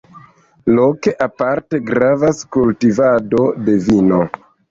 Loke 0.77 1.11
aparte 1.25 1.81
gravas 1.91 2.41
kultivado 2.57 3.45
de 3.69 3.79
vino. 3.91 4.23